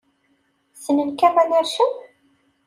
[0.81, 1.93] Ssnen Kamel Ircen?